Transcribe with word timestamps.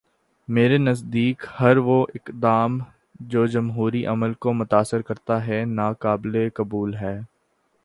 میرے 0.47 0.77
نزدیک 0.77 1.43
ہر 1.59 1.77
وہ 1.77 2.05
اقدام 2.15 2.79
جو 3.19 3.45
جمہوری 3.45 4.05
عمل 4.05 4.33
کو 4.33 4.53
متاثر 4.53 5.01
کرتا 5.01 5.47
ہو، 5.47 5.65
ناقابل 5.65 6.49
قبول 6.53 6.95
ہے۔ 6.95 7.19